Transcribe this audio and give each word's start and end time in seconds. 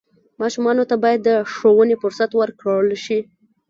ماشومانو 0.41 0.83
ته 0.89 0.95
باید 1.03 1.19
د 1.23 1.29
ښوونې 1.53 1.95
فرصت 2.01 2.31
ورکړل 2.35 2.89
شي. 3.05 3.19